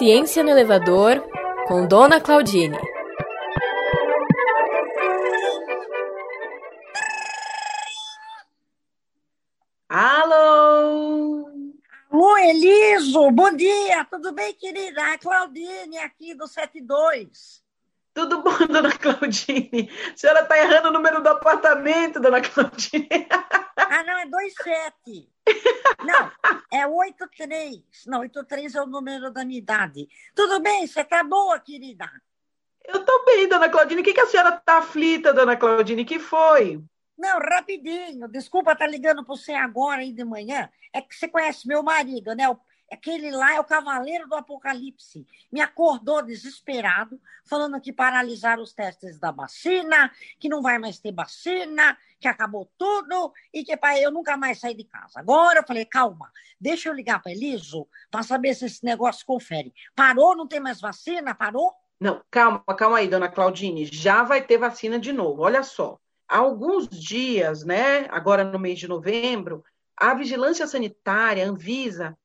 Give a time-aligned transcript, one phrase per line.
[0.00, 1.22] Ciência no Elevador,
[1.68, 2.74] com Dona Claudine.
[9.86, 11.50] Alô!
[12.10, 13.30] Alô, Eliso!
[13.30, 14.02] Bom dia!
[14.06, 15.04] Tudo bem, querida?
[15.12, 17.62] A Claudine aqui do 72.
[18.12, 19.90] Tudo bom, dona Claudine?
[20.12, 23.08] A senhora está errando o número do apartamento, dona Claudine.
[23.76, 25.28] Ah, não, é 27.
[26.04, 26.32] Não,
[26.72, 27.82] é 83.
[28.06, 30.08] Não, 83 é o número da minha idade.
[30.34, 30.86] Tudo bem?
[30.86, 32.10] Você tá boa, querida?
[32.84, 34.00] Eu tô bem, dona Claudine.
[34.00, 36.04] O que, que a senhora tá aflita, dona Claudine?
[36.04, 36.82] que foi?
[37.16, 38.26] Não, rapidinho.
[38.28, 40.68] Desculpa estar tá ligando para você agora aí de manhã.
[40.92, 42.44] É que você conhece meu marido, né?
[42.90, 45.26] Aquele lá é o cavaleiro do apocalipse.
[45.50, 51.12] Me acordou desesperado, falando que paralisaram os testes da vacina, que não vai mais ter
[51.12, 55.20] vacina, que acabou tudo e que pai, eu nunca mais saí de casa.
[55.20, 59.72] Agora eu falei, calma, deixa eu ligar para Eliso para saber se esse negócio confere.
[59.94, 60.36] Parou?
[60.36, 61.34] Não tem mais vacina?
[61.34, 61.72] Parou?
[62.00, 63.86] Não, calma, calma aí, dona Claudine.
[63.86, 65.42] Já vai ter vacina de novo.
[65.42, 65.98] Olha só.
[66.26, 68.06] Há alguns dias, né?
[68.10, 69.64] Agora no mês de novembro,
[69.96, 72.16] a Vigilância Sanitária, Anvisa,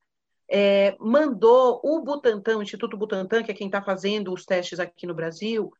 [0.48, 5.06] é, mandou o Butantan, o Instituto Butantan, que é quem está fazendo os testes aqui
[5.06, 5.72] no Brasil,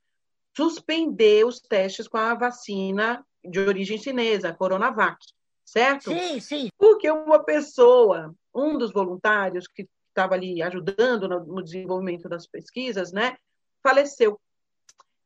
[0.56, 5.18] suspender os testes com a vacina de origem chinesa, a Coronavac,
[5.64, 6.10] certo?
[6.10, 6.68] Sim, sim.
[6.78, 13.36] Porque uma pessoa, um dos voluntários que estava ali ajudando no, desenvolvimento das pesquisas, né,
[13.82, 14.40] faleceu.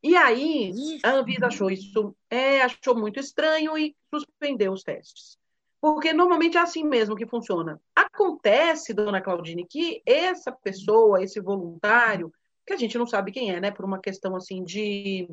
[0.02, 1.06] E aí isso.
[1.06, 5.38] a Anvisa achou isso, é, achou muito estranho e suspendeu os testes.
[5.80, 7.80] Porque normalmente é assim mesmo que funciona.
[7.96, 12.32] Acontece, dona Claudine, que essa pessoa, esse voluntário,
[12.66, 13.70] que a gente não sabe quem é, né?
[13.70, 15.28] Por uma questão assim de.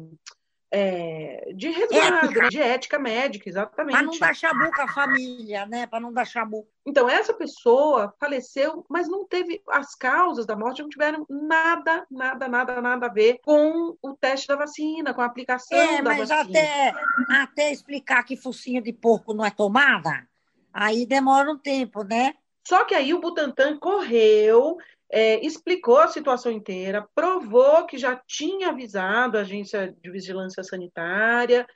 [0.69, 2.49] É, de resguardo, ética.
[2.49, 3.95] De ética médica, exatamente.
[3.95, 5.87] Para não dar chabu com a família, né?
[5.87, 6.67] Para não dar chabu.
[6.85, 9.61] Então, essa pessoa faleceu, mas não teve.
[9.69, 14.47] As causas da morte não tiveram nada, nada, nada, nada a ver com o teste
[14.47, 16.59] da vacina, com a aplicação é, da mas vacina.
[16.59, 16.93] Até,
[17.29, 20.27] até explicar que focinho de porco não é tomada,
[20.77, 22.35] aí demora um tempo, né?
[22.63, 24.77] Só que aí o Butantan correu,
[25.09, 31.67] é, explicou a situação inteira, provou que já tinha avisado a agência de vigilância sanitária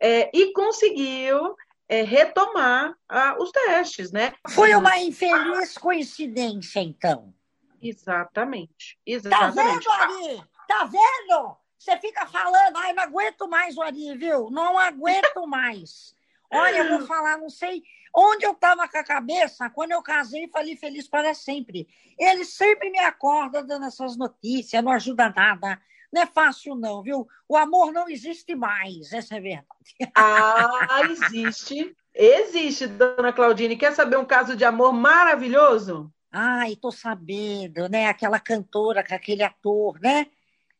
[0.00, 1.54] é, e conseguiu
[1.86, 4.32] é, retomar a, os testes, né?
[4.48, 7.34] Foi uma infeliz coincidência, então.
[7.82, 9.84] Exatamente, exatamente.
[9.84, 10.44] Tá vendo, Ari?
[10.66, 11.56] Tá vendo?
[11.78, 14.48] Você fica falando, ai, não aguento mais o Ari, viu?
[14.50, 16.15] Não aguento mais.
[16.50, 17.82] Olha, eu vou falar, não sei
[18.14, 21.86] onde eu estava com a cabeça quando eu casei e falei feliz para sempre.
[22.18, 25.80] Ele sempre me acorda dando essas notícias, não ajuda nada.
[26.10, 27.28] Não é fácil, não, viu?
[27.46, 29.66] O amor não existe mais, essa é verdade.
[30.14, 31.94] Ah, existe.
[32.14, 33.76] Existe, dona Claudine.
[33.76, 36.10] Quer saber um caso de amor maravilhoso?
[36.32, 38.06] Ai, tô sabendo, né?
[38.06, 40.26] Aquela cantora com aquele ator, né?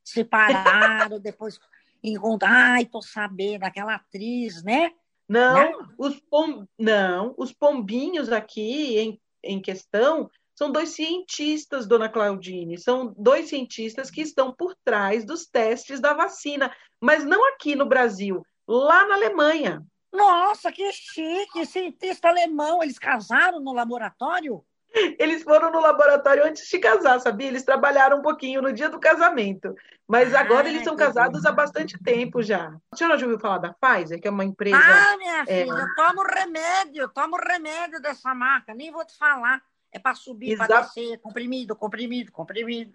[0.02, 1.60] Separaram, depois
[2.02, 2.74] encontraram.
[2.74, 4.92] Ai, tô sabendo, aquela atriz, né?
[5.28, 6.66] Não, não, os, pom...
[6.78, 14.10] não, os pombinhos aqui em, em questão são dois cientistas, dona Claudine, são dois cientistas
[14.10, 19.14] que estão por trás dos testes da vacina, mas não aqui no Brasil, lá na
[19.14, 19.84] Alemanha.
[20.10, 21.66] Nossa, que chique!
[21.66, 24.64] Cientista alemão, eles casaram no laboratório?
[25.18, 27.48] Eles foram no laboratório antes de casar, sabia?
[27.48, 29.74] Eles trabalharam um pouquinho no dia do casamento.
[30.08, 32.74] Mas agora eles são casados há bastante tempo já.
[32.90, 34.78] A senhora já ouviu falar da Pfizer, que é uma empresa.
[34.78, 35.64] Ah, minha é...
[35.64, 39.60] filha, eu tomo remédio, tomo remédio dessa marca, nem vou te falar.
[39.92, 42.94] É para subir, para descer, comprimido, comprimido, comprimido.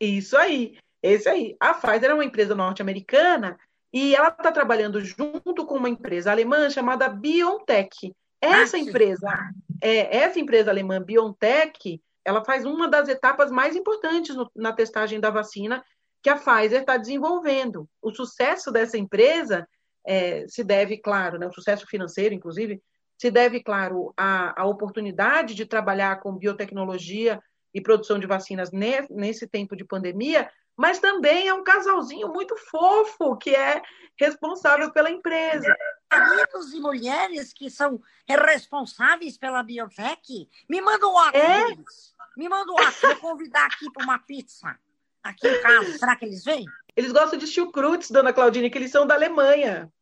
[0.00, 1.56] Isso aí, esse aí.
[1.58, 3.58] A Pfizer é uma empresa norte-americana
[3.92, 8.14] e ela está trabalhando junto com uma empresa alemã chamada BioNTech.
[8.40, 9.50] Essa ah, empresa
[9.82, 15.20] é, essa empresa alemã BioNTech, ela faz uma das etapas mais importantes no, na testagem
[15.20, 15.84] da vacina
[16.22, 17.88] que a Pfizer está desenvolvendo.
[18.02, 19.66] O sucesso dessa empresa
[20.06, 22.82] é, se deve, claro, né, o sucesso financeiro, inclusive,
[23.16, 27.40] se deve, claro, à, oportunidade de trabalhar com biotecnologia
[27.74, 33.36] e produção de vacinas nesse tempo de pandemia, mas também é um casalzinho muito fofo
[33.36, 33.82] que é
[34.18, 35.74] responsável pela empresa.
[36.10, 41.66] Maridos e mulheres que são responsáveis pela biotech, me manda um WhatsApp é?
[41.66, 42.14] deles.
[42.36, 44.78] Me manda um WhatsApp, vou convidar aqui para uma pizza
[45.22, 45.98] aqui em casa.
[45.98, 46.64] Será que eles vêm?
[46.96, 49.92] Eles gostam de chucrutes, dona Claudine, que eles são da Alemanha.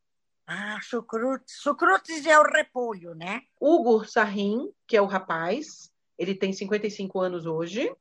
[0.46, 1.60] Ah, chucrutes.
[1.60, 3.42] Chucrutes é o repolho, né?
[3.60, 7.92] Hugo Sarrin, que é o rapaz, ele tem 55 anos hoje.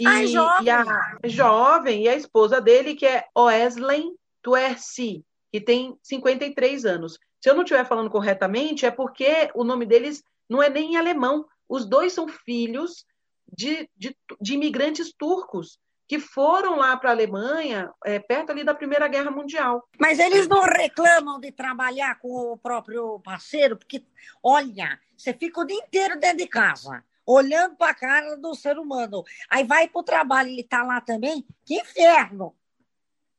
[0.00, 0.66] E, Ai, jovem.
[0.66, 0.84] E a
[1.24, 7.18] jovem e a esposa dele, que é Oeslen Tuerci, que tem 53 anos.
[7.40, 10.96] Se eu não estiver falando corretamente, é porque o nome deles não é nem em
[10.96, 11.46] alemão.
[11.68, 13.06] Os dois são filhos
[13.52, 18.74] de, de, de imigrantes turcos que foram lá para a Alemanha, é, perto ali da
[18.74, 19.86] Primeira Guerra Mundial.
[20.00, 24.02] Mas eles não reclamam de trabalhar com o próprio parceiro, porque,
[24.42, 28.78] olha, você fica o dia inteiro dentro de casa, olhando para a cara do ser
[28.78, 29.22] humano.
[29.50, 32.54] Aí vai para o trabalho, ele está lá também, que inferno!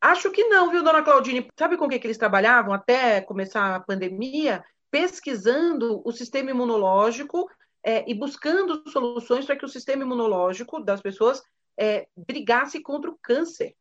[0.01, 1.47] Acho que não, viu, dona Claudine?
[1.57, 4.63] Sabe com o que, que eles trabalhavam até começar a pandemia?
[4.89, 7.49] Pesquisando o sistema imunológico
[7.83, 11.43] é, e buscando soluções para que o sistema imunológico das pessoas
[11.77, 13.75] é, brigasse contra o câncer.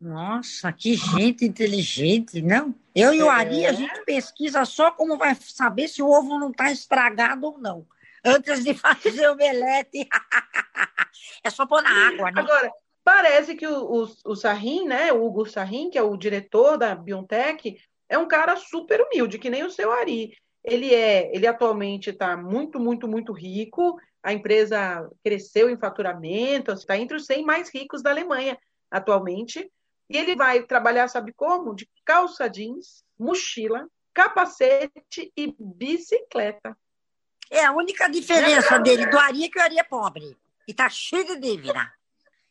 [0.00, 2.74] Nossa, que gente inteligente, não?
[2.94, 3.74] Eu e o Ari, a é.
[3.74, 7.86] gente pesquisa só como vai saber se o ovo não está estragado ou não.
[8.24, 10.08] Antes de fazer o omelete.
[11.42, 12.40] é só pôr na água, né?
[12.40, 12.72] Agora,
[13.04, 16.94] parece que o, o, o Sarrin, né, o Hugo Sarrin, que é o diretor da
[16.94, 17.78] BioNTech,
[18.08, 20.36] é um cara super humilde, que nem o seu Ari.
[20.64, 26.96] Ele é, ele atualmente está muito, muito, muito rico, a empresa cresceu em faturamento, está
[26.96, 28.58] entre os 100 mais ricos da Alemanha
[28.90, 29.70] atualmente.
[30.08, 31.74] E ele vai trabalhar, sabe como?
[31.74, 36.76] De calça jeans, mochila, capacete e bicicleta.
[37.50, 40.36] É a única diferença dele do Ari é que o Ari é pobre
[40.66, 41.92] e tá cheio de dívida.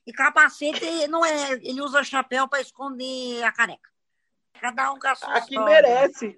[0.06, 3.90] E capacete não é, ele usa chapéu para esconder a careca.
[4.60, 6.38] Cada um com a sua Aqui merece.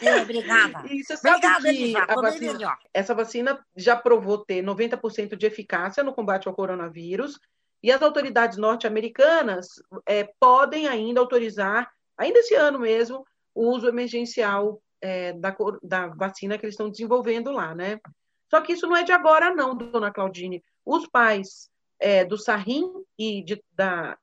[0.00, 0.82] É, obrigada.
[0.90, 6.02] E você sabe obrigada, que a vacina, essa vacina já provou ter 90% de eficácia
[6.02, 7.38] no combate ao coronavírus,
[7.82, 9.66] e as autoridades norte-americanas
[10.06, 16.56] é, podem ainda autorizar, ainda esse ano mesmo, o uso emergencial é, da, da vacina
[16.56, 17.98] que eles estão desenvolvendo lá, né?
[18.48, 20.62] Só que isso não é de agora, não, dona Claudine.
[20.84, 21.68] Os pais
[22.02, 22.84] é, do Sarrim
[23.16, 24.18] e de, da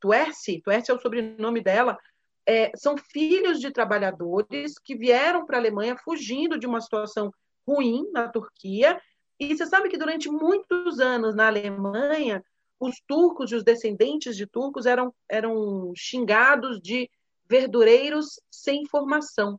[0.00, 1.98] Tuerce, Tuerce é o sobrenome dela,
[2.46, 7.32] é, são filhos de trabalhadores que vieram para a Alemanha fugindo de uma situação
[7.66, 9.00] ruim na Turquia.
[9.40, 12.44] E você sabe que durante muitos anos na Alemanha,
[12.78, 17.10] os turcos e os descendentes de turcos eram, eram xingados de
[17.48, 19.58] verdureiros sem formação.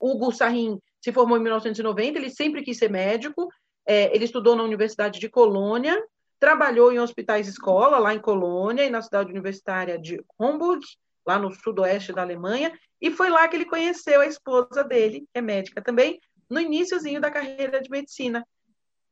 [0.00, 3.48] Hugo Sarrin se formou em 1990, ele sempre quis ser médico,
[3.86, 6.02] é, ele estudou na Universidade de Colônia,
[6.42, 10.84] trabalhou em hospitais escola, lá em Colônia, e na cidade universitária de Homburg,
[11.24, 15.38] lá no sudoeste da Alemanha, e foi lá que ele conheceu a esposa dele, que
[15.38, 18.44] é médica também, no iníciozinho da carreira de medicina.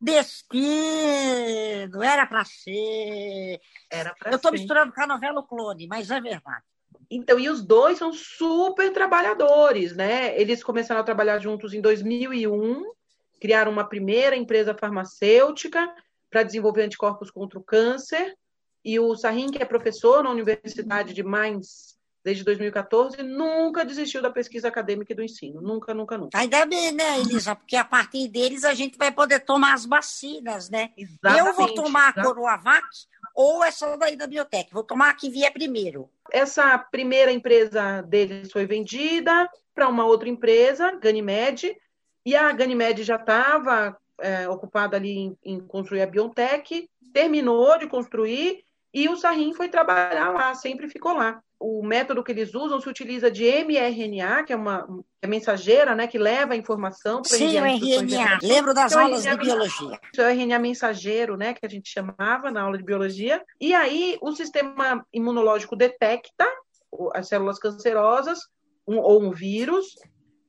[0.00, 0.42] Destino,
[2.02, 3.60] era para ser.
[3.88, 6.64] Era Eu estou misturando com a novela Clone, mas é verdade.
[7.08, 10.36] Então, e os dois são super trabalhadores, né?
[10.36, 12.82] Eles começaram a trabalhar juntos em 2001,
[13.40, 15.88] criaram uma primeira empresa farmacêutica
[16.30, 18.36] para desenvolver anticorpos contra o câncer.
[18.84, 24.30] E o Sahin, que é professor na Universidade de Mainz, desde 2014, nunca desistiu da
[24.30, 25.60] pesquisa acadêmica e do ensino.
[25.60, 26.38] Nunca, nunca, nunca.
[26.38, 27.56] Ainda bem, né, Elisa?
[27.56, 30.90] Porque a partir deles a gente vai poder tomar as vacinas, né?
[30.96, 32.86] Exatamente, Eu vou tomar a Coroavac
[33.34, 34.72] ou essa daí da biotech.
[34.72, 36.10] Vou tomar a que vier primeiro.
[36.30, 41.74] Essa primeira empresa deles foi vendida para uma outra empresa, Ganymed,
[42.24, 47.86] e a Ganymed já estava é, ocupada ali em, em construir a biotech, terminou de
[47.86, 52.80] construir e o Sarrim foi trabalhar lá, sempre ficou lá o método que eles usam
[52.80, 54.88] se utiliza de mRNA, que é uma
[55.20, 58.38] é mensageira, né, que leva a informação para Sim, o RNA.
[58.42, 60.00] Lembro das então, aulas de biologia.
[60.16, 63.44] É o RNA mensageiro, né, que a gente chamava na aula de biologia.
[63.60, 66.48] E aí o sistema imunológico detecta
[67.12, 68.38] as células cancerosas
[68.88, 69.96] um, ou um vírus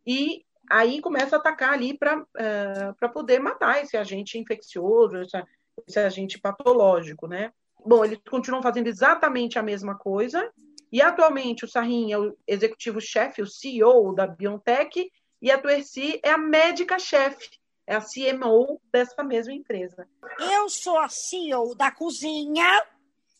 [0.08, 5.44] e aí começa a atacar ali para uh, para poder matar esse agente infeccioso, esse,
[5.88, 7.52] esse agente patológico, né?
[7.86, 10.52] Bom, eles continuam fazendo exatamente a mesma coisa,
[10.92, 15.12] e atualmente o Sarrin é o executivo-chefe, o CEO da BioNTech,
[15.42, 17.50] e a Tuerci é a médica-chefe,
[17.88, 20.08] é a CMO dessa mesma empresa.
[20.40, 22.84] Eu sou a CEO da cozinha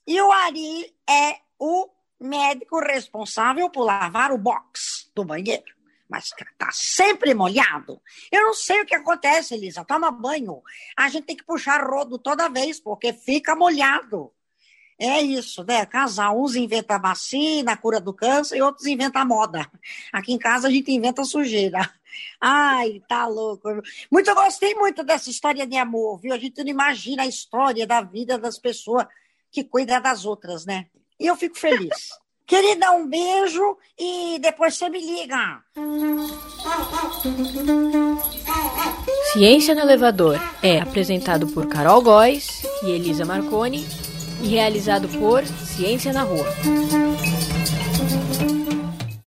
[0.08, 1.88] e o Ari é o
[2.20, 5.81] médico responsável por lavar o box do banheiro.
[6.12, 8.02] Mas tá sempre molhado.
[8.30, 9.86] Eu não sei o que acontece, Elisa.
[9.86, 10.62] Toma banho.
[10.98, 14.30] A gente tem que puxar rodo toda vez, porque fica molhado.
[15.00, 15.86] É isso, né?
[15.86, 19.72] Casal, uns inventam a vacina, a cura do câncer, e outros inventam a moda.
[20.12, 21.90] Aqui em casa a gente inventa sujeira.
[22.42, 23.70] Ai, tá louco.
[24.12, 26.34] Muito, eu gostei muito dessa história de amor, viu?
[26.34, 29.08] A gente não imagina a história da vida das pessoas
[29.50, 30.88] que cuidam das outras, né?
[31.18, 32.12] E eu fico feliz.
[32.52, 35.62] Querida, um beijo e depois você me liga.
[39.32, 43.88] Ciência no Elevador é apresentado por Carol Góes e Elisa Marconi
[44.44, 46.46] e realizado por Ciência na Rua.